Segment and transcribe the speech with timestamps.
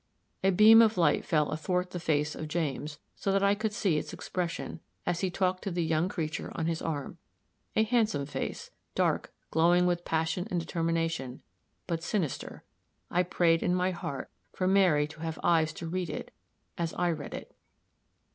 [0.43, 3.99] A beam of light fell athwart the face of James, so that I could see
[3.99, 7.19] its expression, as he talked to the young creature on his arm
[7.75, 11.43] a handsome face, dark, glowing with passion and determination,
[11.85, 12.63] but sinister.
[13.11, 16.33] I prayed, in my heart, for Mary to have eyes to read it
[16.79, 17.55] as I read it.